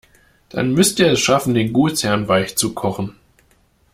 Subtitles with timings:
[0.49, 3.17] Dann müsst ihr es schaffen, den Gutsherren weichzukochen.